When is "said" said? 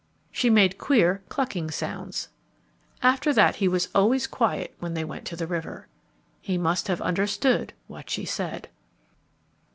8.25-8.67